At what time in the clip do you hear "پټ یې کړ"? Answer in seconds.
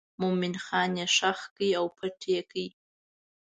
1.97-2.57